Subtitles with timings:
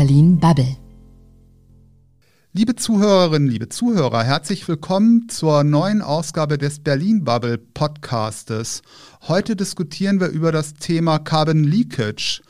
[0.00, 0.78] Berlin Bubble.
[2.54, 8.80] Liebe Zuhörerinnen, liebe Zuhörer, herzlich willkommen zur neuen Ausgabe des Berlin Bubble Podcastes.
[9.28, 12.40] Heute diskutieren wir über das Thema Carbon Leakage.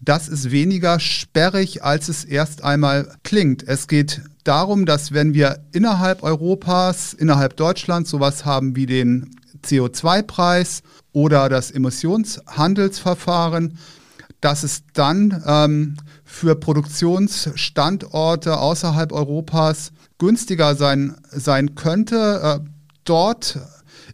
[0.00, 3.62] Das ist weniger sperrig, als es erst einmal klingt.
[3.62, 9.30] Es geht darum, dass wenn wir innerhalb Europas, innerhalb Deutschlands sowas haben wie den
[9.64, 10.82] CO2-Preis
[11.12, 13.78] oder das Emissionshandelsverfahren,
[14.40, 22.58] dass es dann ähm, für Produktionsstandorte außerhalb Europas günstiger sein, sein könnte, äh,
[23.04, 23.60] dort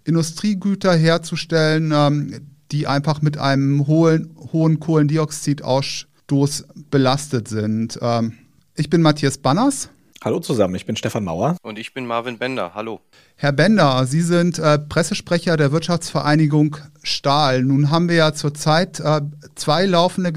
[0.05, 7.99] Industriegüter herzustellen, ähm, die einfach mit einem hohen, hohen Kohlendioxidausstoß belastet sind.
[8.01, 8.35] Ähm,
[8.77, 9.89] ich bin Matthias Banners.
[10.25, 11.57] Hallo zusammen, ich bin Stefan Mauer.
[11.63, 12.73] Und ich bin Marvin Bender.
[12.75, 13.01] Hallo.
[13.35, 17.65] Herr Bender, Sie sind äh, Pressesprecher der Wirtschaftsvereinigung Stahl.
[17.65, 19.23] Nun haben wir ja zurzeit äh,
[19.57, 20.33] zwei laufende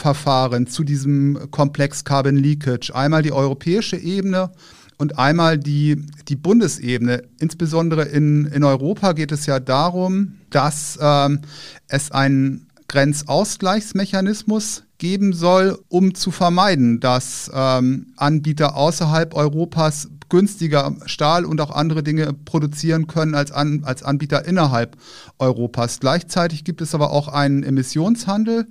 [0.00, 2.94] Gesetzgebungsverfahren zu diesem Komplex Carbon Leakage.
[2.94, 4.50] Einmal die europäische Ebene
[4.98, 7.22] und einmal die, die Bundesebene.
[7.38, 11.40] Insbesondere in, in Europa geht es ja darum, dass ähm,
[11.88, 21.44] es einen Grenzausgleichsmechanismus geben soll, um zu vermeiden, dass ähm, Anbieter außerhalb Europas günstiger Stahl
[21.44, 24.96] und auch andere Dinge produzieren können als, an, als Anbieter innerhalb
[25.38, 26.00] Europas.
[26.00, 28.66] Gleichzeitig gibt es aber auch einen Emissionshandel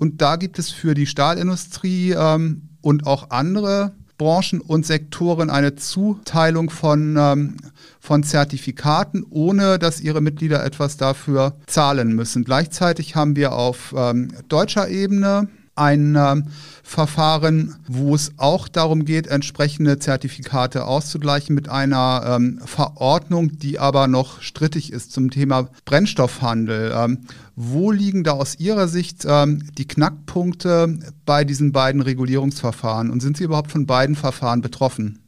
[0.00, 5.76] und da gibt es für die Stahlindustrie ähm, und auch andere Branchen und Sektoren eine
[5.76, 7.56] Zuteilung von, ähm,
[8.00, 12.44] von Zertifikaten, ohne dass ihre Mitglieder etwas dafür zahlen müssen.
[12.44, 15.48] Gleichzeitig haben wir auf ähm, deutscher Ebene
[15.80, 16.36] ein äh,
[16.82, 24.06] Verfahren, wo es auch darum geht, entsprechende Zertifikate auszugleichen mit einer ähm, Verordnung, die aber
[24.06, 26.92] noch strittig ist zum Thema Brennstoffhandel.
[26.94, 33.20] Ähm, wo liegen da aus Ihrer Sicht ähm, die Knackpunkte bei diesen beiden Regulierungsverfahren und
[33.20, 35.22] sind Sie überhaupt von beiden Verfahren betroffen?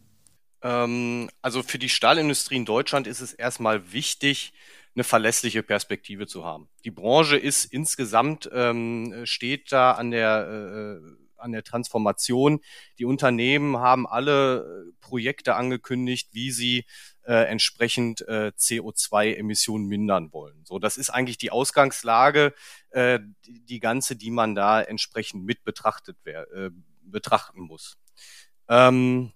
[0.63, 4.53] Ähm, also für die Stahlindustrie in Deutschland ist es erstmal wichtig,
[4.95, 6.69] eine verlässliche Perspektive zu haben.
[6.85, 12.61] Die Branche ist insgesamt, ähm, steht da an der, äh, an der Transformation.
[12.99, 16.85] Die Unternehmen haben alle äh, Projekte angekündigt, wie sie
[17.25, 20.65] äh, entsprechend äh, CO2-Emissionen mindern wollen.
[20.65, 22.55] So, das ist eigentlich die Ausgangslage,
[22.91, 26.71] äh, die, die ganze, die man da entsprechend mit betrachtet wer, äh,
[27.03, 27.97] betrachten muss.
[28.69, 29.33] Ähm,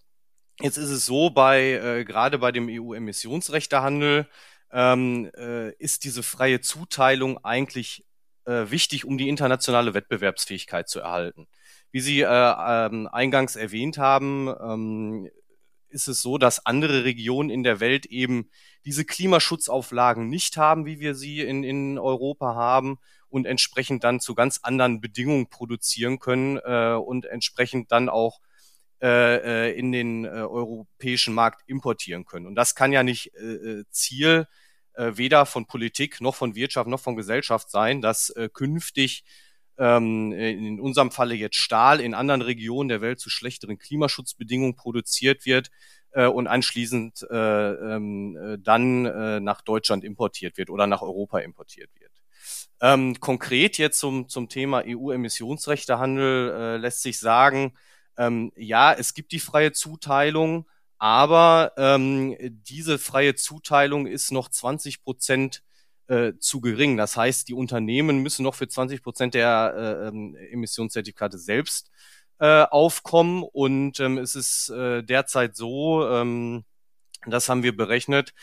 [0.60, 4.28] jetzt ist es so, bei äh, gerade bei dem EU-Emissionsrechtehandel
[4.72, 8.04] ähm, äh, ist diese freie Zuteilung eigentlich
[8.44, 11.46] äh, wichtig, um die internationale Wettbewerbsfähigkeit zu erhalten.
[11.92, 15.30] Wie Sie äh, ähm, eingangs erwähnt haben, ähm,
[15.88, 18.50] ist es so, dass andere Regionen in der Welt eben
[18.84, 22.98] diese Klimaschutzauflagen nicht haben, wie wir sie in, in Europa haben
[23.28, 28.40] und entsprechend dann zu ganz anderen Bedingungen produzieren können äh, und entsprechend dann auch
[29.02, 32.46] äh, äh in den äh, europäischen Markt importieren können.
[32.46, 34.46] Und das kann ja nicht äh, äh Ziel
[34.94, 39.24] äh, weder von Politik noch von Wirtschaft noch von Gesellschaft sein, dass äh, künftig
[39.78, 45.44] ähm, in unserem Falle jetzt Stahl in anderen Regionen der Welt zu schlechteren Klimaschutzbedingungen produziert
[45.44, 45.70] wird
[46.12, 51.38] äh, und anschließend äh, ähm, äh, dann äh, nach Deutschland importiert wird oder nach Europa
[51.40, 52.12] importiert wird.
[52.80, 57.74] Ähm, konkret jetzt zum, zum Thema EU-Emissionsrechtehandel äh, lässt sich sagen,
[58.18, 60.66] ähm, ja, es gibt die freie Zuteilung,
[60.98, 65.62] aber ähm, diese freie Zuteilung ist noch 20 Prozent
[66.08, 66.96] äh, zu gering.
[66.96, 71.90] Das heißt, die Unternehmen müssen noch für 20 Prozent der äh, ähm, Emissionszertifikate selbst
[72.38, 73.42] äh, aufkommen.
[73.42, 76.64] Und ähm, es ist äh, derzeit so, ähm,
[77.26, 78.34] das haben wir berechnet,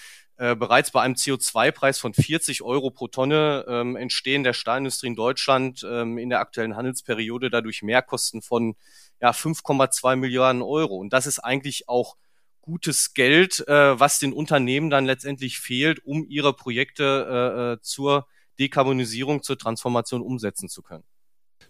[0.43, 5.15] äh, bereits bei einem CO2-Preis von 40 Euro pro Tonne ähm, entstehen der Stahlindustrie in
[5.15, 8.75] Deutschland ähm, in der aktuellen Handelsperiode dadurch Mehrkosten von
[9.21, 10.97] ja, 5,2 Milliarden Euro.
[10.97, 12.17] Und das ist eigentlich auch
[12.59, 18.27] gutes Geld, äh, was den Unternehmen dann letztendlich fehlt, um ihre Projekte äh, äh, zur
[18.59, 21.05] Dekarbonisierung, zur Transformation umsetzen zu können.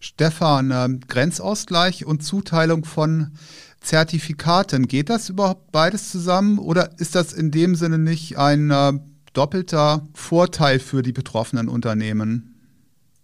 [0.04, 3.32] Stefan, äh, Grenzausgleich und Zuteilung von
[3.80, 8.94] Zertifikaten, geht das überhaupt beides zusammen oder ist das in dem Sinne nicht ein äh,
[9.32, 12.50] doppelter Vorteil für die betroffenen Unternehmen?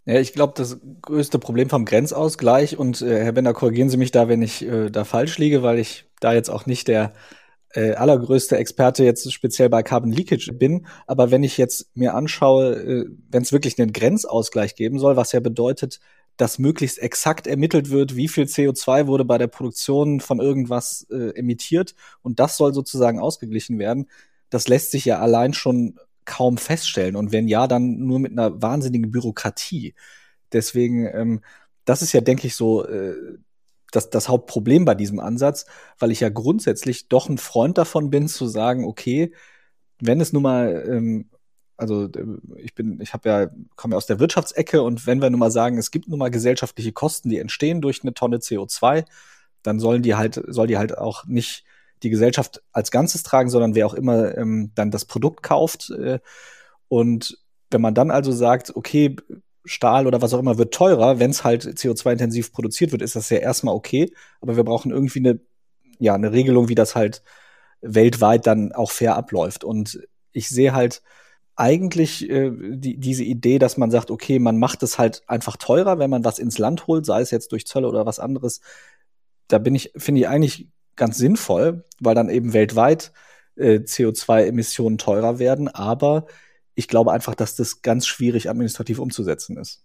[0.06, 4.12] Ja, ich glaube, das größte Problem vom Grenzausgleich, und äh, Herr Bender, korrigieren Sie mich
[4.12, 7.12] da, wenn ich äh, da falsch liege, weil ich da jetzt auch nicht der
[7.74, 10.88] äh, allergrößte Experte jetzt speziell bei Carbon Leakage bin.
[11.08, 15.34] Aber wenn ich jetzt mir anschaue, äh, wenn es wirklich einen Grenzausgleich geben soll, was
[15.34, 16.00] ja bedeutet,
[16.40, 21.38] dass möglichst exakt ermittelt wird, wie viel CO2 wurde bei der Produktion von irgendwas äh,
[21.38, 24.10] emittiert und das soll sozusagen ausgeglichen werden.
[24.50, 28.62] Das lässt sich ja allein schon kaum feststellen und wenn ja, dann nur mit einer
[28.62, 29.96] wahnsinnigen Bürokratie.
[30.54, 31.42] Deswegen, ähm,
[31.84, 33.16] das ist ja, denke ich, so äh,
[33.92, 35.66] das, das Hauptproblem bei diesem Ansatz,
[35.98, 39.34] weil ich ja grundsätzlich doch ein Freund davon bin, zu sagen, okay,
[40.00, 41.30] wenn es nun mal, ähm,
[41.80, 42.26] also äh,
[42.58, 45.52] ich bin, ich habe ja, komme ja aus der Wirtschaftsecke und wenn wir nun mal
[45.52, 49.06] sagen, es gibt nun mal gesellschaftliche Kosten, die entstehen durch eine Tonne CO2,
[49.64, 51.64] dann sollen die halt, soll die halt auch nicht
[52.04, 55.90] die Gesellschaft als Ganzes tragen, sondern wer auch immer ähm, dann das Produkt kauft.
[55.90, 56.20] Äh,
[56.88, 57.38] und
[57.72, 59.16] wenn man dann also sagt, okay,
[59.66, 63.30] Stahl oder was auch immer wird teurer, wenn es halt CO2-intensiv produziert wird, ist das
[63.30, 64.14] ja erstmal okay.
[64.42, 65.40] Aber wir brauchen irgendwie eine,
[66.00, 67.22] ja, eine Regelung, wie das halt
[67.82, 69.64] weltweit dann auch fair abläuft.
[69.64, 70.00] Und
[70.32, 71.02] ich sehe halt
[71.60, 76.00] eigentlich äh, die, diese Idee, dass man sagt, okay, man macht es halt einfach teurer,
[76.00, 78.62] wenn man was ins Land holt, sei es jetzt durch Zölle oder was anderes.
[79.50, 83.12] Da bin ich, finde ich eigentlich ganz sinnvoll, weil dann eben weltweit
[83.58, 85.68] äh, CO2-Emissionen teurer werden.
[85.68, 86.28] Aber
[86.76, 89.84] ich glaube einfach, dass das ganz schwierig administrativ umzusetzen ist.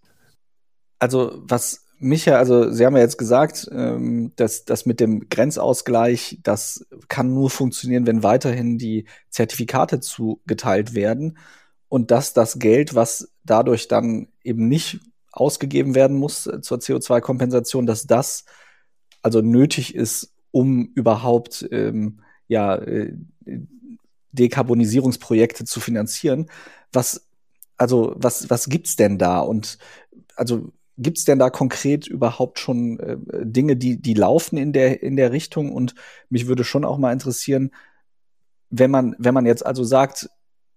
[0.97, 5.27] Also was mich ja, also Sie haben ja jetzt gesagt, ähm, dass das mit dem
[5.27, 11.37] Grenzausgleich, das kann nur funktionieren, wenn weiterhin die Zertifikate zugeteilt werden
[11.89, 14.99] und dass das Geld, was dadurch dann eben nicht
[15.31, 18.45] ausgegeben werden muss äh, zur CO2-Kompensation, dass das
[19.21, 23.13] also nötig ist, um überhaupt ähm, ja äh,
[24.31, 26.47] Dekarbonisierungsprojekte zu finanzieren.
[26.91, 27.27] Was,
[27.77, 29.39] also, was, was gibt's denn da?
[29.39, 29.77] Und
[30.35, 35.15] also gibt's denn da konkret überhaupt schon äh, Dinge, die, die laufen in der, in
[35.15, 35.71] der Richtung?
[35.71, 35.95] Und
[36.29, 37.71] mich würde schon auch mal interessieren,
[38.69, 40.29] wenn man, wenn man jetzt also sagt,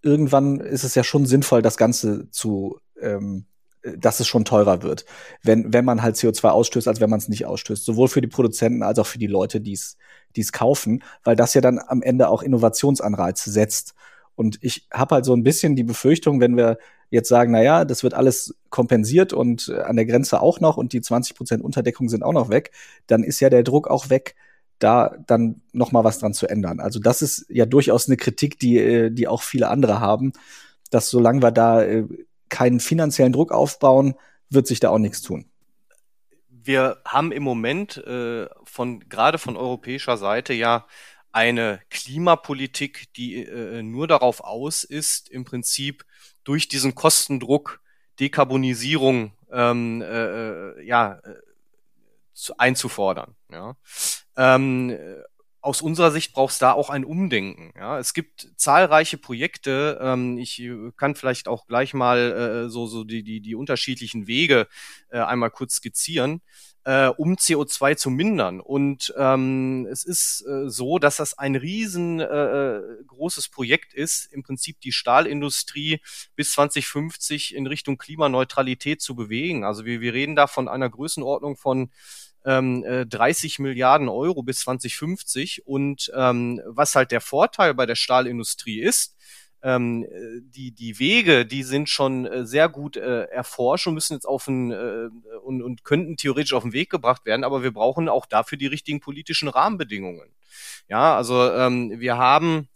[0.03, 3.47] irgendwann ist es ja schon sinnvoll, das Ganze zu, ähm,
[3.83, 5.05] dass es schon teurer wird,
[5.43, 7.85] wenn, wenn man halt CO2 ausstößt, als wenn man es nicht ausstößt.
[7.85, 11.61] Sowohl für die Produzenten als auch für die Leute, die es kaufen, weil das ja
[11.61, 13.95] dann am Ende auch Innovationsanreize setzt.
[14.35, 16.79] Und ich habe halt so ein bisschen die Befürchtung, wenn wir
[17.11, 20.77] jetzt sagen, na ja, das wird alles kompensiert und äh, an der Grenze auch noch
[20.77, 22.71] und die 20 Prozent Unterdeckung sind auch noch weg,
[23.07, 24.35] dann ist ja der Druck auch weg,
[24.79, 26.81] da dann noch mal was dran zu ändern.
[26.81, 30.33] Also das ist ja durchaus eine Kritik, die äh, die auch viele andere haben,
[30.91, 32.05] dass solange wir da äh,
[32.49, 34.15] keinen finanziellen Druck aufbauen,
[34.51, 35.47] wird sich da auch nichts tun
[36.69, 40.87] wir haben im Moment äh, von gerade von europäischer Seite ja
[41.33, 46.05] eine Klimapolitik, die äh, nur darauf aus ist, im Prinzip
[46.45, 47.81] durch diesen Kostendruck
[48.21, 51.35] Dekarbonisierung ähm, äh, ja, äh,
[52.35, 53.35] zu, einzufordern.
[53.51, 53.77] Ja.
[54.39, 54.97] Ähm,
[55.61, 57.73] aus unserer Sicht braucht es da auch ein Umdenken.
[57.77, 59.99] Ja, es gibt zahlreiche Projekte.
[60.01, 64.27] Ähm, ich äh, kann vielleicht auch gleich mal äh, so so die die die unterschiedlichen
[64.29, 64.69] Wege
[65.11, 66.43] äh, einmal kurz skizzieren,
[66.85, 68.61] äh, um CO2 zu mindern.
[68.61, 74.45] Und ähm, es ist äh, so, dass das ein riesen äh, großes Projekt ist, im
[74.45, 76.01] Prinzip die Stahlindustrie
[76.37, 79.65] bis 2050 in Richtung Klimaneutralität zu bewegen.
[79.65, 81.91] Also wir wir reden da von einer Größenordnung von
[82.49, 85.67] ähm, 30 äh, Milliarden Euro bis 2050.
[85.67, 89.17] Und ähm, was halt der Vorteil bei der Stahlindustrie ist,
[89.63, 90.07] ähm,
[90.41, 94.47] die, die Wege, die sind schon äh, sehr gut äh, erforscht und müssen jetzt auf
[94.47, 95.09] ein, äh,
[95.43, 98.69] und, und könnten theoretisch auf den Weg gebracht werden, aber wir brauchen auch dafür die
[98.69, 100.31] richtigen politischen Rahmenbedingungen.
[100.89, 102.69] Ja, also ähm, wir haben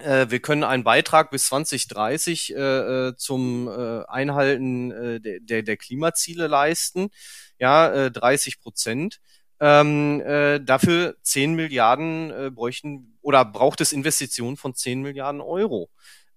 [0.00, 6.46] äh, wir können einen Beitrag bis 2030 äh, zum äh, Einhalten äh, der, der Klimaziele
[6.46, 7.10] leisten
[7.58, 9.20] ja, äh, 30 Prozent.
[9.60, 15.90] Ähm, äh, dafür 10 Milliarden äh, bräuchten oder braucht es Investitionen von 10 Milliarden Euro.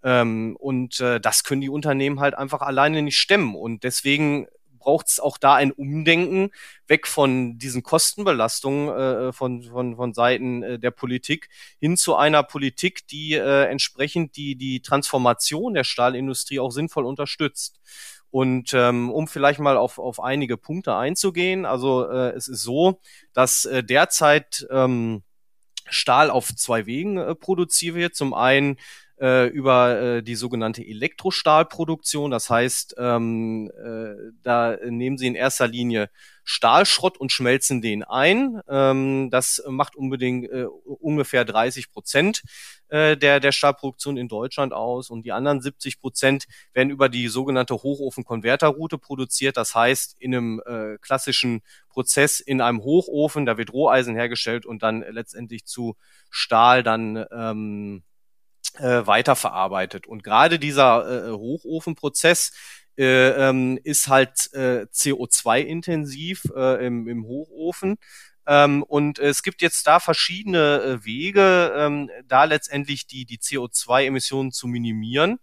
[0.03, 3.55] Ähm, und äh, das können die Unternehmen halt einfach alleine nicht stemmen.
[3.55, 4.47] Und deswegen
[4.81, 6.49] braucht es auch da ein Umdenken
[6.87, 12.43] weg von diesen Kostenbelastungen äh, von, von, von Seiten äh, der Politik hin zu einer
[12.43, 17.79] Politik, die äh, entsprechend die, die Transformation der Stahlindustrie auch sinnvoll unterstützt.
[18.31, 22.99] Und ähm, um vielleicht mal auf, auf einige Punkte einzugehen, also äh, es ist so,
[23.33, 25.21] dass äh, derzeit ähm,
[25.89, 28.15] Stahl auf zwei Wegen äh, produziert wird.
[28.15, 28.77] Zum einen
[29.21, 32.31] äh, über äh, die sogenannte Elektrostahlproduktion.
[32.31, 36.09] Das heißt, ähm, äh, da nehmen sie in erster Linie
[36.43, 38.61] Stahlschrott und schmelzen den ein.
[38.67, 42.41] Ähm, das macht unbedingt äh, ungefähr 30 Prozent
[42.91, 47.29] äh, der, der Stahlproduktion in Deutschland aus und die anderen 70 Prozent werden über die
[47.29, 49.55] sogenannte Hochofen-Konverterroute produziert.
[49.55, 54.83] Das heißt, in einem äh, klassischen Prozess in einem Hochofen, da wird Roheisen hergestellt und
[54.83, 55.95] dann letztendlich zu
[56.29, 58.03] Stahl dann ähm,
[58.77, 60.05] äh, weiterverarbeitet.
[60.05, 62.51] Und gerade dieser äh, Hochofenprozess
[62.97, 67.97] äh, ähm, ist halt äh, CO2-intensiv äh, im, im Hochofen.
[68.51, 74.51] Ähm, und es gibt jetzt da verschiedene äh, Wege, ähm, da letztendlich die, die CO2-Emissionen
[74.51, 75.39] zu minimieren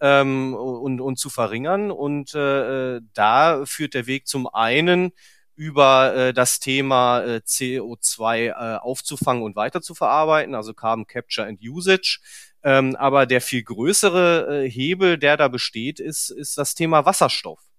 [0.00, 1.90] ähm, und, und zu verringern.
[1.90, 5.10] Und äh, da führt der Weg zum einen
[5.56, 11.48] über äh, das Thema äh, CO2 äh, aufzufangen und weiter zu verarbeiten, also Carbon Capture
[11.48, 12.20] and Usage.
[12.62, 17.71] Ähm, aber der viel größere äh, Hebel, der da besteht, ist, ist das Thema Wasserstoff.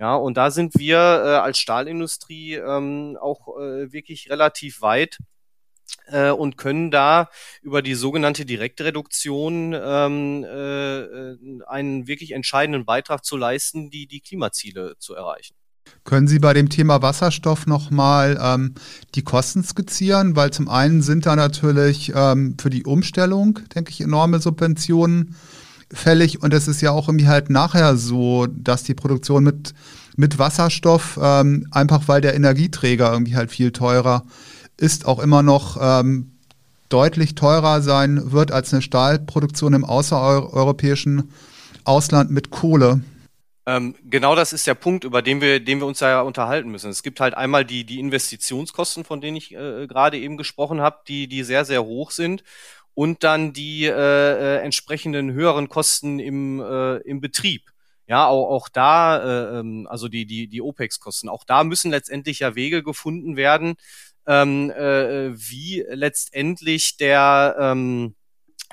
[0.00, 5.18] Ja, und da sind wir äh, als Stahlindustrie ähm, auch äh, wirklich relativ weit
[6.06, 7.28] äh, und können da
[7.60, 14.94] über die sogenannte Direktreduktion ähm, äh, einen wirklich entscheidenden Beitrag zu leisten, die die Klimaziele
[14.98, 15.54] zu erreichen.
[16.04, 18.76] Können Sie bei dem Thema Wasserstoff nochmal ähm,
[19.14, 20.34] die Kosten skizzieren?
[20.34, 25.36] Weil zum einen sind da natürlich ähm, für die Umstellung, denke ich, enorme Subventionen
[25.92, 26.42] fällig.
[26.42, 29.74] Und es ist ja auch irgendwie halt nachher so, dass die Produktion mit,
[30.16, 34.24] mit Wasserstoff, ähm, einfach weil der Energieträger irgendwie halt viel teurer
[34.76, 36.32] ist, auch immer noch ähm,
[36.88, 41.30] deutlich teurer sein wird als eine Stahlproduktion im außereuropäischen
[41.84, 43.00] Ausland mit Kohle.
[43.66, 46.90] Ähm, genau das ist der Punkt, über den wir, den wir uns ja unterhalten müssen.
[46.90, 50.98] Es gibt halt einmal die, die Investitionskosten, von denen ich äh, gerade eben gesprochen habe,
[51.06, 52.42] die, die sehr, sehr hoch sind.
[52.94, 57.70] Und dann die äh, äh, entsprechenden höheren Kosten im, äh, im Betrieb.
[58.06, 62.40] Ja, auch, auch da, äh, ähm, also die, die, die OPEX-Kosten, auch da müssen letztendlich
[62.40, 63.76] ja Wege gefunden werden,
[64.26, 68.16] ähm, äh, wie letztendlich der, ähm,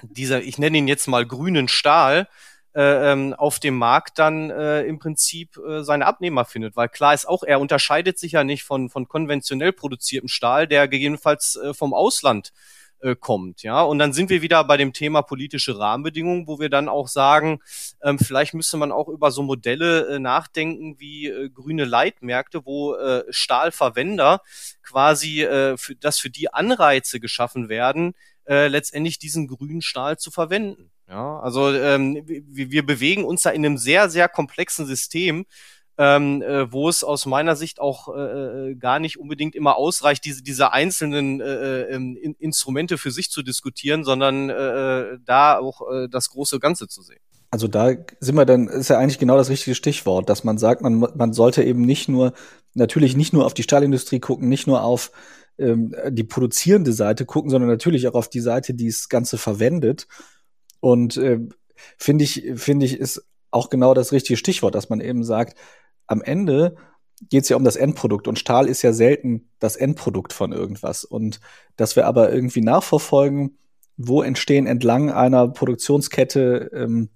[0.01, 2.27] dieser, ich nenne ihn jetzt mal grünen Stahl,
[2.77, 6.75] äh, ähm, auf dem Markt dann äh, im Prinzip äh, seine Abnehmer findet.
[6.75, 10.87] Weil klar ist auch, er unterscheidet sich ja nicht von, von konventionell produziertem Stahl, der
[10.87, 12.53] gegebenenfalls äh, vom Ausland
[13.01, 13.63] äh, kommt.
[13.63, 17.07] Ja, und dann sind wir wieder bei dem Thema politische Rahmenbedingungen, wo wir dann auch
[17.07, 17.59] sagen,
[18.01, 22.95] ähm, vielleicht müsste man auch über so Modelle äh, nachdenken wie äh, grüne Leitmärkte, wo
[22.95, 24.41] äh, Stahlverwender
[24.83, 28.13] quasi, äh, für, dass für die Anreize geschaffen werden,
[28.47, 30.91] äh, letztendlich diesen grünen Stahl zu verwenden.
[31.09, 35.45] Ja, also ähm, wir, wir bewegen uns da in einem sehr, sehr komplexen System,
[35.97, 40.25] ähm, äh, wo es aus meiner Sicht auch äh, äh gar nicht unbedingt immer ausreicht,
[40.25, 45.19] diese, diese einzelnen äh, äh ähm, in, Instrumente für sich zu diskutieren, sondern äh, äh,
[45.25, 47.19] da auch äh, das große Ganze zu sehen.
[47.49, 50.81] Also da sind wir dann, ist ja eigentlich genau das richtige Stichwort, dass man sagt,
[50.81, 52.33] man, man sollte eben nicht nur,
[52.73, 55.11] natürlich nicht nur auf die Stahlindustrie gucken, nicht nur auf
[55.57, 60.07] ähm, die produzierende Seite gucken, sondern natürlich auch auf die Seite, die das Ganze verwendet
[60.79, 61.39] und äh,
[61.97, 65.57] finde ich, finde ich, ist auch genau das richtige Stichwort, dass man eben sagt,
[66.07, 66.75] am Ende
[67.29, 71.03] geht es ja um das Endprodukt und Stahl ist ja selten das Endprodukt von irgendwas.
[71.03, 71.39] Und
[71.75, 73.57] dass wir aber irgendwie nachverfolgen,
[73.97, 77.09] wo entstehen entlang einer Produktionskette ähm,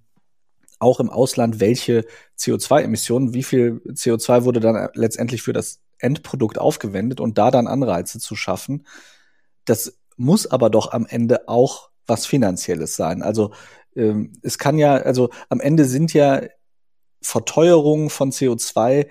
[0.79, 2.05] auch im Ausland welche
[2.39, 8.19] CO2-Emissionen, wie viel CO2 wurde dann letztendlich für das Endprodukt aufgewendet und da dann Anreize
[8.19, 8.87] zu schaffen.
[9.65, 13.21] Das muss aber doch am Ende auch was Finanzielles sein.
[13.21, 13.51] Also
[13.95, 16.41] ähm, es kann ja, also am Ende sind ja
[17.21, 19.07] Verteuerungen von CO2,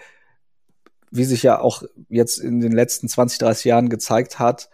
[1.11, 4.71] wie sich ja auch jetzt in den letzten 20, 30 Jahren gezeigt hat,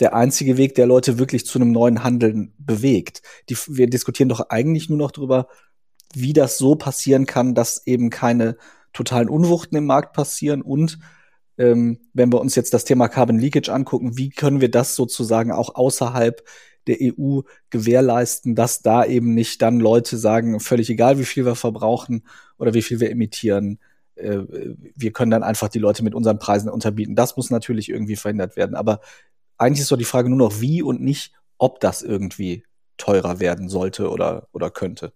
[0.00, 3.22] der einzige Weg, der Leute wirklich zu einem neuen Handeln bewegt.
[3.48, 5.48] Die, wir diskutieren doch eigentlich nur noch darüber,
[6.14, 8.56] wie das so passieren kann, dass eben keine
[8.92, 10.98] totalen Unwuchten im Markt passieren und
[11.58, 15.52] ähm, wenn wir uns jetzt das Thema Carbon Leakage angucken, wie können wir das sozusagen
[15.52, 16.42] auch außerhalb
[16.86, 21.54] der EU gewährleisten, dass da eben nicht dann Leute sagen, völlig egal, wie viel wir
[21.54, 22.24] verbrauchen
[22.58, 23.78] oder wie viel wir emittieren,
[24.16, 24.38] äh,
[24.94, 27.16] wir können dann einfach die Leute mit unseren Preisen unterbieten.
[27.16, 28.76] Das muss natürlich irgendwie verhindert werden.
[28.76, 29.00] Aber
[29.58, 32.64] eigentlich ist doch die Frage nur noch, wie und nicht, ob das irgendwie
[32.96, 35.12] teurer werden sollte oder, oder könnte.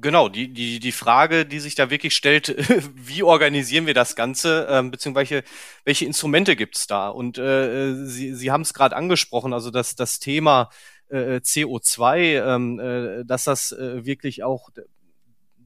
[0.00, 2.54] Genau, die, die, die Frage, die sich da wirklich stellt,
[2.94, 5.42] wie organisieren wir das Ganze, ähm, beziehungsweise
[5.84, 7.08] welche Instrumente gibt's da?
[7.08, 10.70] Und äh, Sie, Sie haben es gerade angesprochen, also das, das Thema
[11.10, 14.70] äh, CO2, ähm, äh, dass das äh, wirklich auch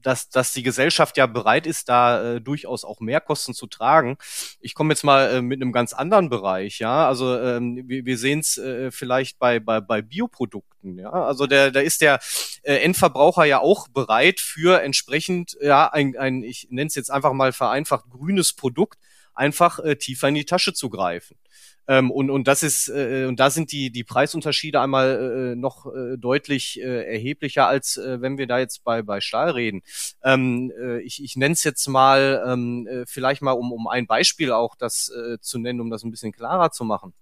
[0.03, 4.17] dass, dass die Gesellschaft ja bereit ist, da äh, durchaus auch Mehrkosten zu tragen.
[4.59, 7.07] Ich komme jetzt mal äh, mit einem ganz anderen Bereich, ja.
[7.07, 11.11] Also ähm, wir, wir sehen es äh, vielleicht bei, bei, bei Bioprodukten, ja.
[11.11, 12.19] Also der, da ist der
[12.63, 17.33] äh, Endverbraucher ja auch bereit für entsprechend, ja, ein, ein ich nenne es jetzt einfach
[17.33, 18.99] mal vereinfacht, grünes Produkt
[19.33, 21.37] einfach äh, tiefer in die Tasche zu greifen.
[21.87, 25.85] Ähm, und, und das ist, äh, und da sind die, die Preisunterschiede einmal äh, noch
[25.87, 29.81] äh, deutlich äh, erheblicher, als äh, wenn wir da jetzt bei, bei Stahl reden.
[30.23, 34.07] Ähm, äh, ich ich nenne es jetzt mal ähm, äh, vielleicht mal, um, um ein
[34.07, 37.13] Beispiel auch das äh, zu nennen, um das ein bisschen klarer zu machen.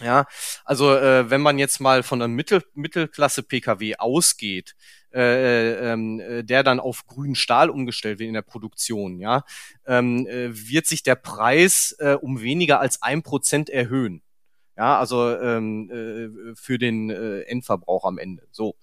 [0.00, 0.26] Ja,
[0.64, 4.76] also äh, wenn man jetzt mal von einem Mittel, Mittelklasse-Pkw ausgeht,
[5.12, 9.44] äh, äh, ähm, äh, der dann auf grünen Stahl umgestellt wird in der Produktion, ja,
[9.86, 14.22] ähm, äh, wird sich der Preis äh, um weniger als ein Prozent erhöhen.
[14.76, 18.46] Ja, also ähm, äh, für den äh, Endverbrauch am Ende.
[18.52, 18.76] So.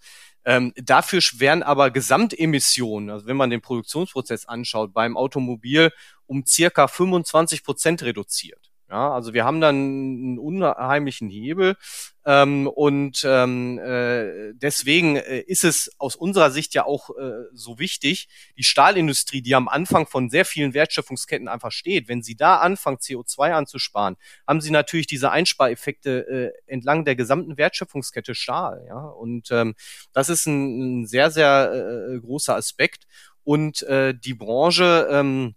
[0.44, 5.92] Ähm, dafür werden aber Gesamtemissionen, also wenn man den Produktionsprozess anschaut, beim Automobil
[6.28, 8.65] um circa 25 Prozent reduziert.
[8.88, 11.76] Ja, also wir haben dann einen unheimlichen Hebel
[12.24, 17.80] ähm, und ähm, äh, deswegen äh, ist es aus unserer Sicht ja auch äh, so
[17.80, 18.28] wichtig,
[18.58, 22.98] die Stahlindustrie, die am Anfang von sehr vielen Wertschöpfungsketten einfach steht, wenn sie da anfangen,
[22.98, 28.86] CO2 anzusparen, haben sie natürlich diese Einspareffekte äh, entlang der gesamten Wertschöpfungskette Stahl.
[28.88, 29.74] Ja, und ähm,
[30.14, 33.08] das ist ein, ein sehr sehr äh, großer Aspekt
[33.44, 35.56] und äh, die Branche ähm,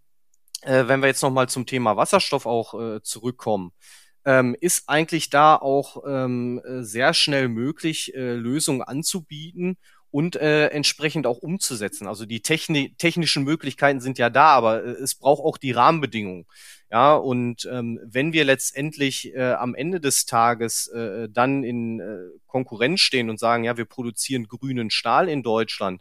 [0.62, 3.72] äh, wenn wir jetzt nochmal zum Thema Wasserstoff auch äh, zurückkommen,
[4.24, 9.76] ähm, ist eigentlich da auch ähm, äh, sehr schnell möglich, äh, Lösungen anzubieten
[10.10, 12.06] und äh, entsprechend auch umzusetzen.
[12.06, 16.46] Also die Techni technischen Möglichkeiten sind ja da, aber äh, es braucht auch die Rahmenbedingungen.
[16.90, 22.16] Ja, und ähm, wenn wir letztendlich äh, am Ende des Tages äh, dann in äh,
[22.46, 26.00] Konkurrenz stehen und sagen, ja, wir produzieren grünen Stahl in Deutschland,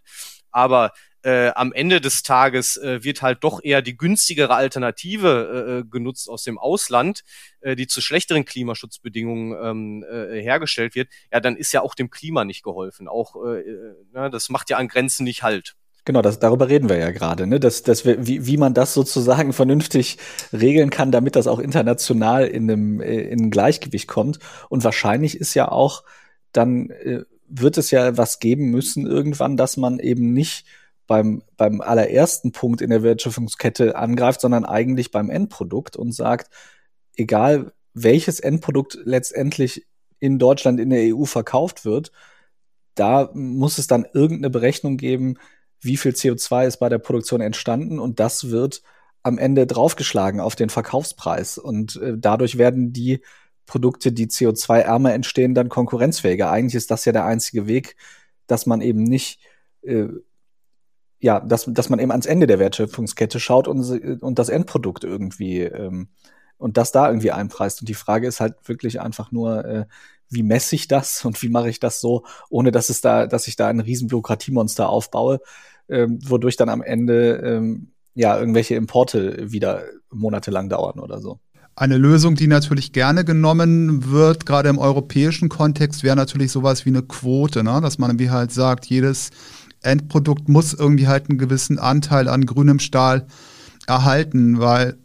[0.52, 0.94] aber
[1.24, 5.30] äh, am Ende des Tages äh, wird halt doch eher die günstigere Alternative
[5.68, 7.24] äh, äh, genutzt aus dem Ausland,
[7.62, 12.10] äh, die zu schlechteren Klimaschutzbedingungen ähm, äh, hergestellt wird, ja, dann ist ja auch dem
[12.10, 13.08] Klima nicht geholfen.
[13.08, 15.76] Auch äh, äh ne, das macht ja an Grenzen nicht halt.
[16.06, 17.60] Genau, das, darüber reden wir ja gerade, ne?
[17.60, 20.18] dass, dass wir, wie, wie man das sozusagen vernünftig
[20.54, 24.40] regeln kann, damit das auch international in einem äh, in ein Gleichgewicht kommt.
[24.70, 26.04] Und wahrscheinlich ist ja auch
[26.54, 30.66] dann äh, wird es ja was geben müssen irgendwann, dass man eben nicht
[31.08, 36.54] beim, beim allerersten Punkt in der Wertschöpfungskette angreift, sondern eigentlich beim Endprodukt und sagt,
[37.16, 39.88] egal welches Endprodukt letztendlich
[40.20, 42.12] in Deutschland, in der EU verkauft wird,
[42.96, 45.36] da muss es dann irgendeine Berechnung geben,
[45.82, 48.82] wie viel CO2 ist bei der Produktion entstanden und das wird
[49.24, 53.22] am Ende draufgeschlagen auf den Verkaufspreis und äh, dadurch werden die
[53.66, 56.50] Produkte, die CO2-ärmer entstehen, dann konkurrenzfähiger.
[56.50, 57.98] Eigentlich ist das ja der einzige Weg,
[58.48, 59.40] dass man eben nicht
[59.82, 60.08] äh,
[61.20, 65.62] ja, dass, dass man eben ans Ende der Wertschöpfungskette schaut und, und das Endprodukt irgendwie
[65.62, 66.10] ähm,
[66.58, 67.82] und das da irgendwie einpreist.
[67.82, 69.86] Und die Frage ist halt wirklich einfach nur, äh,
[70.30, 73.48] wie messe ich das und wie mache ich das so, ohne dass es da, dass
[73.48, 75.40] ich da ein riesen Bürokratiemonster aufbaue,
[75.90, 81.40] ähm, wodurch dann am Ende ähm, ja irgendwelche Importe wieder monatelang dauern oder so.
[81.76, 86.90] Eine Lösung, die natürlich gerne genommen wird, gerade im europäischen Kontext, wäre natürlich sowas wie
[86.90, 87.80] eine Quote, ne?
[87.82, 89.30] dass man wie halt sagt, jedes
[89.88, 93.26] Endprodukt muss irgendwie halt einen gewissen Anteil an grünem Stahl
[93.88, 94.98] erhalten, weil,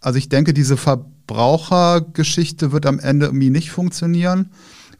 [0.00, 4.50] also ich denke, diese Verbrauchergeschichte wird am Ende irgendwie nicht funktionieren,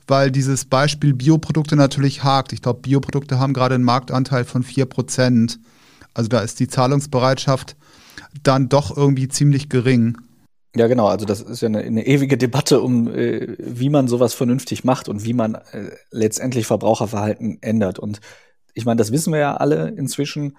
[0.07, 2.53] weil dieses Beispiel Bioprodukte natürlich hakt.
[2.53, 5.59] Ich glaube, Bioprodukte haben gerade einen Marktanteil von 4%.
[6.13, 7.77] Also da ist die Zahlungsbereitschaft
[8.43, 10.19] dann doch irgendwie ziemlich gering.
[10.77, 11.07] Ja, genau.
[11.07, 15.09] Also das ist ja eine, eine ewige Debatte um, äh, wie man sowas vernünftig macht
[15.09, 17.99] und wie man äh, letztendlich Verbraucherverhalten ändert.
[18.01, 18.21] Und
[18.75, 20.59] ich meine, das wissen wir ja alle inzwischen.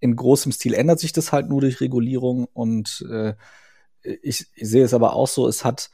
[0.00, 3.34] In großem Stil ändert sich das halt nur durch Regulierung und äh,
[4.02, 5.90] ich, ich sehe es aber auch so, es hat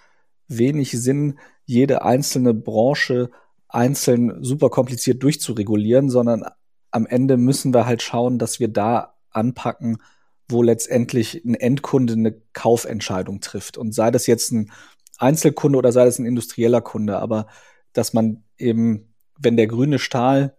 [0.49, 3.31] wenig Sinn, jede einzelne Branche
[3.69, 6.45] einzeln super kompliziert durchzuregulieren, sondern
[6.91, 9.99] am Ende müssen wir halt schauen, dass wir da anpacken,
[10.49, 13.77] wo letztendlich ein Endkunde eine Kaufentscheidung trifft.
[13.77, 14.71] Und sei das jetzt ein
[15.19, 17.49] Einzelkunde oder sei das ein industrieller Kunde, aber
[17.93, 20.57] dass man eben, wenn der grüne Stahl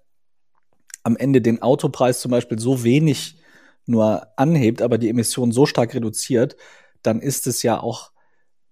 [1.07, 3.39] am Ende den Autopreis zum Beispiel so wenig
[3.85, 6.57] nur anhebt, aber die Emissionen so stark reduziert,
[7.01, 8.11] dann ist es ja auch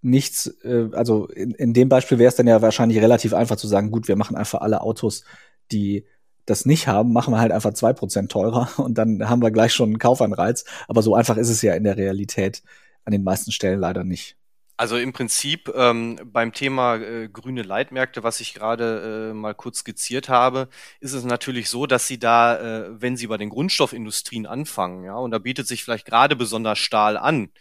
[0.02, 3.68] nichts, äh, also in, in dem Beispiel wäre es dann ja wahrscheinlich relativ einfach zu
[3.68, 5.24] sagen, gut, wir machen einfach alle Autos,
[5.72, 6.06] die
[6.46, 9.74] das nicht haben, machen wir halt einfach zwei Prozent teurer und dann haben wir gleich
[9.74, 10.66] schon einen Kaufanreiz.
[10.90, 12.64] Aber so einfach ist es ja in der Realität
[13.06, 14.36] an den meisten Stellen leider nicht.
[14.78, 19.80] Also im Prinzip ähm, beim Thema äh, grüne Leitmärkte, was ich gerade äh, mal kurz
[19.80, 20.68] skizziert habe,
[21.00, 25.16] ist es natürlich so, dass Sie da, äh, wenn Sie bei den Grundstoffindustrien anfangen, ja,
[25.16, 27.52] und da bietet sich vielleicht gerade besonders Stahl an,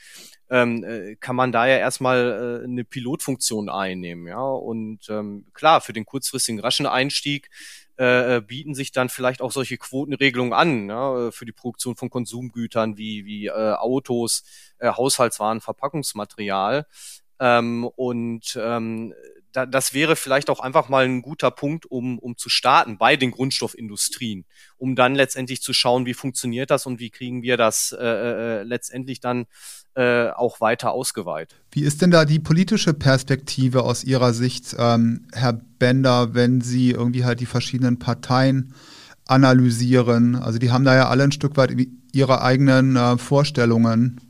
[0.50, 4.42] ähm, äh, kann man da ja erstmal äh, eine Pilotfunktion einnehmen, ja.
[4.42, 7.48] Und ähm, klar, für den kurzfristigen raschen Einstieg
[7.98, 12.10] äh, äh, bieten sich dann vielleicht auch solche Quotenregelungen an, ja, für die Produktion von
[12.10, 14.42] Konsumgütern wie, wie äh, Autos,
[14.78, 16.86] äh, Haushaltswaren, Verpackungsmaterial.
[17.38, 19.14] Ähm, und ähm,
[19.52, 23.16] da, das wäre vielleicht auch einfach mal ein guter Punkt, um, um zu starten bei
[23.16, 24.44] den Grundstoffindustrien,
[24.76, 28.62] um dann letztendlich zu schauen, wie funktioniert das und wie kriegen wir das äh, äh,
[28.64, 29.46] letztendlich dann
[29.96, 31.58] äh, auch weiter ausgeweitet.
[31.70, 36.90] Wie ist denn da die politische Perspektive aus Ihrer Sicht, ähm, Herr Bender, wenn Sie
[36.90, 38.74] irgendwie halt die verschiedenen Parteien
[39.26, 40.36] analysieren?
[40.36, 41.76] Also die haben da ja alle ein Stück weit
[42.12, 44.20] ihre eigenen äh, Vorstellungen.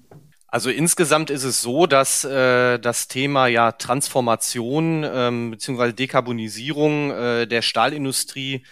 [0.55, 5.93] Also insgesamt ist es so, dass äh, das Thema ja Transformation ähm, bzw.
[5.93, 8.65] Dekarbonisierung äh, der Stahlindustrie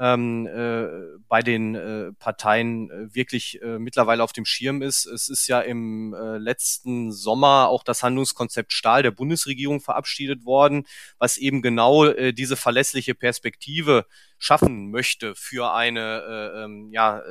[0.00, 0.88] ähm, äh,
[1.28, 5.04] bei den äh, Parteien äh, wirklich äh, mittlerweile auf dem Schirm ist.
[5.04, 10.86] Es ist ja im äh, letzten Sommer auch das Handlungskonzept Stahl der Bundesregierung verabschiedet worden,
[11.18, 14.06] was eben genau äh, diese verlässliche Perspektive
[14.38, 17.22] schaffen möchte für eine äh, ähm, ja, äh,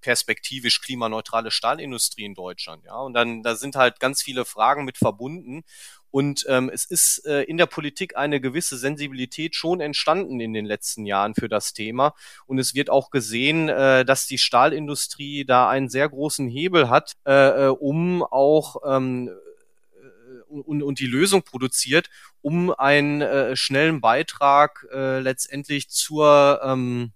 [0.00, 2.84] perspektivisch klimaneutrale Stahlindustrie in Deutschland.
[2.86, 5.62] Ja, und dann da sind halt ganz viele Fragen mit verbunden.
[6.12, 10.66] Und ähm, es ist äh, in der Politik eine gewisse Sensibilität schon entstanden in den
[10.66, 12.14] letzten Jahren für das Thema.
[12.46, 17.14] Und es wird auch gesehen, äh, dass die Stahlindustrie da einen sehr großen Hebel hat,
[17.26, 22.10] äh, äh um auch ähm, äh, und, und die Lösung produziert,
[22.42, 27.12] um einen äh, schnellen Beitrag äh, letztendlich zur ähm,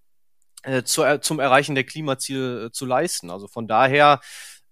[0.62, 3.30] äh, zu, zum Erreichen der Klimaziele äh, zu leisten.
[3.30, 4.20] Also von daher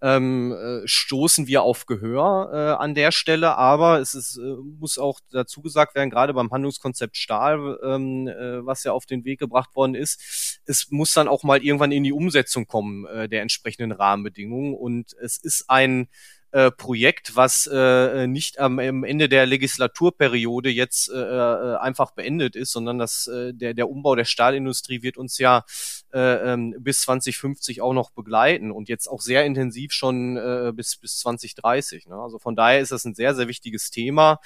[0.01, 4.99] ähm, äh, stoßen wir auf Gehör äh, an der Stelle, aber es ist, äh, muss
[4.99, 9.39] auch dazu gesagt werden, gerade beim Handlungskonzept Stahl, ähm, äh, was ja auf den Weg
[9.39, 13.43] gebracht worden ist, es muss dann auch mal irgendwann in die Umsetzung kommen äh, der
[13.43, 14.75] entsprechenden Rahmenbedingungen.
[14.75, 16.09] Und es ist ein
[16.55, 22.55] äh, Projekt, was äh, nicht am, am Ende der Legislaturperiode jetzt äh, äh, einfach beendet
[22.55, 25.65] ist, sondern dass äh, der, der Umbau der Stahlindustrie wird uns ja
[26.13, 30.97] äh, ähm, bis 2050 auch noch begleiten und jetzt auch sehr intensiv schon äh, bis,
[30.97, 32.07] bis 2030.
[32.07, 32.15] Ne?
[32.15, 34.39] Also von daher ist das ein sehr, sehr wichtiges Thema,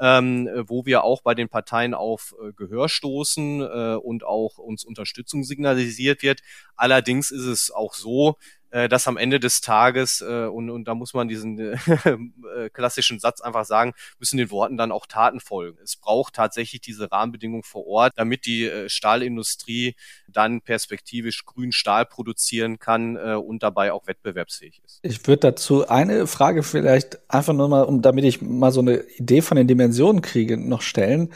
[0.00, 4.82] ähm, wo wir auch bei den Parteien auf äh, Gehör stoßen äh, und auch uns
[4.82, 6.40] Unterstützung signalisiert wird.
[6.74, 8.38] Allerdings ist es auch so,
[8.70, 11.58] äh, dass am Ende des Tages, äh, und, und da muss man diesen
[12.56, 15.78] äh, klassischen Satz einfach sagen, müssen den Worten dann auch Taten folgen.
[15.82, 19.94] Es braucht tatsächlich diese Rahmenbedingungen vor Ort, damit die äh, Stahlindustrie
[20.28, 25.00] dann perspektivisch grün Stahl produzieren kann äh, und dabei auch wettbewerbsfähig ist.
[25.02, 29.02] Ich würde dazu eine Frage vielleicht einfach nur mal, um damit ich mal so eine
[29.16, 31.32] Idee von den Dimensionen kriege, noch stellen.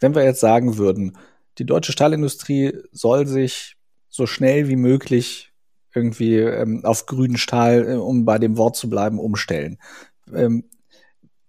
[0.00, 1.16] Wenn wir jetzt sagen würden,
[1.58, 3.76] die deutsche Stahlindustrie soll sich
[4.08, 5.47] so schnell wie möglich
[5.98, 9.78] irgendwie ähm, auf grünen Stahl, äh, um bei dem Wort zu bleiben, umstellen.
[10.34, 10.64] Ähm,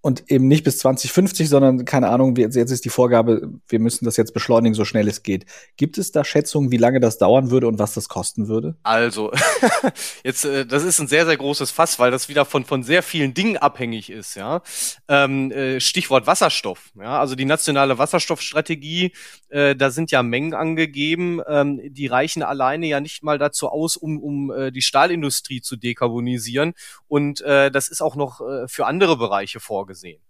[0.01, 4.15] und eben nicht bis 2050, sondern keine Ahnung, jetzt, ist die Vorgabe, wir müssen das
[4.15, 5.45] jetzt beschleunigen, so schnell es geht.
[5.75, 8.77] Gibt es da Schätzungen, wie lange das dauern würde und was das kosten würde?
[8.83, 9.31] Also,
[10.23, 13.03] jetzt, äh, das ist ein sehr, sehr großes Fass, weil das wieder von, von sehr
[13.03, 14.61] vielen Dingen abhängig ist, ja.
[15.09, 17.19] Ähm, äh, Stichwort Wasserstoff, ja.
[17.19, 19.11] Also die nationale Wasserstoffstrategie,
[19.49, 23.97] äh, da sind ja Mengen angegeben, ähm, die reichen alleine ja nicht mal dazu aus,
[23.97, 26.73] um, um die Stahlindustrie zu dekarbonisieren.
[27.07, 30.21] Und das ist auch noch für andere Bereiche vorgesehen gesehen.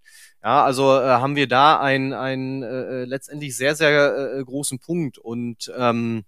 [0.43, 5.19] Ja, also äh, haben wir da einen, einen äh, letztendlich sehr, sehr äh, großen Punkt.
[5.19, 6.23] Und ähm,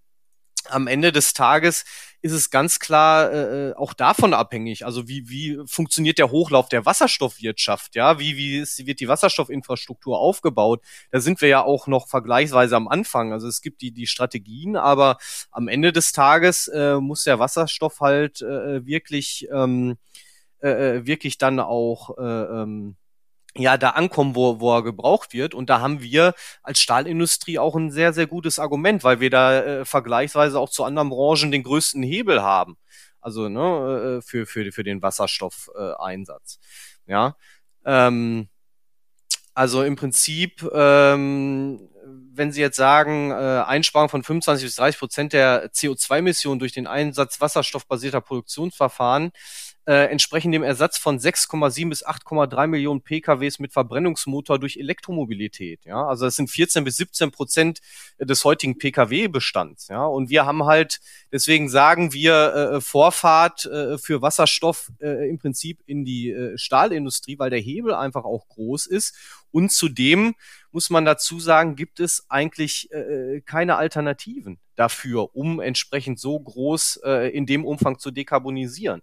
[0.70, 1.86] am Ende des Tages
[2.22, 4.86] ist es ganz klar äh, auch davon abhängig.
[4.86, 7.96] Also wie, wie funktioniert der Hochlauf der Wasserstoffwirtschaft?
[7.96, 10.82] Ja, wie, wie ist, wird die Wasserstoffinfrastruktur aufgebaut?
[11.10, 13.34] Da sind wir ja auch noch vergleichsweise am Anfang.
[13.34, 15.17] Also es gibt die, die Strategien, aber
[15.52, 19.98] am Ende des Tages äh, muss der Wasserstoff halt äh, wirklich, ähm,
[20.62, 22.98] äh, äh wirklich dann auch äh, ähm,
[23.58, 25.54] ja da ankommen, wo, wo er gebraucht wird.
[25.54, 26.34] Und da haben wir
[26.64, 30.84] als Stahlindustrie auch ein sehr, sehr gutes Argument, weil wir da äh, vergleichsweise auch zu
[30.84, 32.78] anderen Branchen den größten Hebel haben.
[33.20, 36.60] Also ne, äh, für, für, für den Wasserstoffeinsatz.
[37.06, 37.36] Äh, ja.
[37.86, 38.48] Ähm,
[39.54, 41.90] also im Prinzip, ähm,
[42.34, 46.88] wenn Sie jetzt sagen, äh, Einsparung von 25 bis 30 Prozent der CO2-Emissionen durch den
[46.88, 49.32] Einsatz wasserstoffbasierter Produktionsverfahren,
[49.91, 55.84] äh, entsprechen dem Ersatz von 6,7 bis 8,3 Millionen PKWs mit Verbrennungsmotor durch Elektromobilität.
[55.84, 57.82] Ja, also das sind 14 bis 17 Prozent
[58.17, 59.89] des heutigen PKW-Bestands.
[59.89, 61.01] Ja, und wir haben halt,
[61.34, 67.38] deswegen sagen wir äh, Vorfahrt äh, für Wasserstoff äh, im Prinzip in die äh, Stahlindustrie,
[67.38, 69.13] weil der Hebel einfach auch groß ist.
[69.51, 70.36] Und zudem
[70.71, 77.01] muss man dazu sagen, gibt es eigentlich äh, keine Alternativen dafür, um entsprechend so groß
[77.04, 79.01] äh, in dem Umfang zu dekarbonisieren.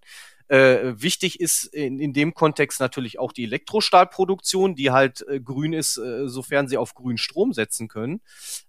[0.49, 5.73] Äh, wichtig ist in, in dem Kontext natürlich auch die Elektrostahlproduktion, die halt äh, grün
[5.73, 8.21] ist, äh, sofern sie auf grünen Strom setzen können.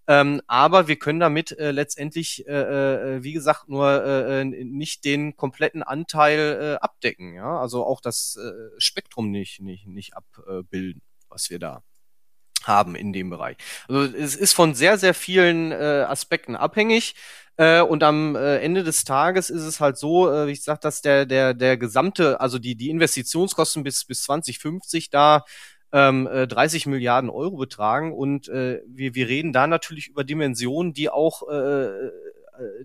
[0.07, 5.35] Ähm, aber wir können damit äh, letztendlich, äh, äh, wie gesagt, nur äh, nicht den
[5.37, 7.33] kompletten Anteil äh, abdecken.
[7.33, 7.59] Ja?
[7.59, 11.83] Also auch das äh, Spektrum nicht, nicht, nicht abbilden, was wir da
[12.67, 13.57] haben in dem Bereich.
[13.87, 17.15] Also es ist von sehr, sehr vielen äh, Aspekten abhängig.
[17.57, 20.79] Äh, und am äh, Ende des Tages ist es halt so, äh, wie ich sage,
[20.81, 25.43] dass der, der, der gesamte, also die, die Investitionskosten bis, bis 2050 da
[25.91, 28.13] ähm, 30 äh, Milliarden Euro betragen.
[28.13, 31.89] Und äh, wir, wir reden da natürlich über Dimensionen, die auch äh,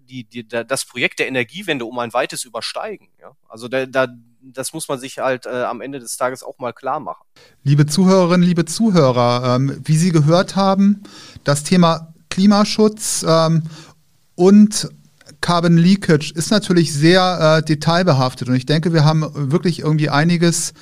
[0.01, 3.09] die, die, das Projekt der Energiewende um ein weites übersteigen.
[3.21, 3.37] Ja?
[3.49, 4.09] Also da, da,
[4.53, 7.25] das muss man sich halt äh, am Ende des Tages auch mal klar machen.
[7.63, 11.03] Liebe Zuhörerinnen, liebe Zuhörer, ähm, wie Sie gehört haben,
[11.45, 13.63] das Thema Klimaschutz ähm,
[14.35, 14.91] und
[15.41, 20.73] Carbon Leakage ist natürlich sehr äh, detailbehaftet und ich denke, wir haben wirklich irgendwie einiges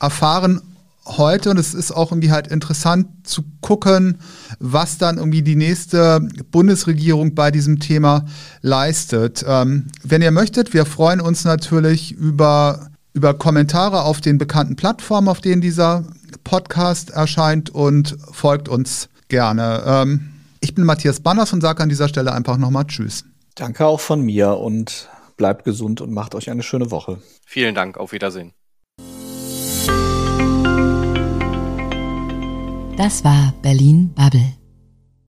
[0.00, 0.60] erfahren
[1.06, 4.18] heute und es ist auch irgendwie halt interessant zu gucken,
[4.58, 8.24] was dann irgendwie die nächste Bundesregierung bei diesem Thema
[8.62, 9.44] leistet.
[9.46, 15.28] Ähm, wenn ihr möchtet, wir freuen uns natürlich über, über Kommentare auf den bekannten Plattformen,
[15.28, 16.04] auf denen dieser
[16.42, 19.82] Podcast erscheint und folgt uns gerne.
[19.86, 23.24] Ähm, ich bin Matthias Banners und sage an dieser Stelle einfach nochmal Tschüss.
[23.54, 27.20] Danke auch von mir und bleibt gesund und macht euch eine schöne Woche.
[27.46, 28.52] Vielen Dank, auf Wiedersehen.
[32.96, 34.63] Das war Berlin Bubble.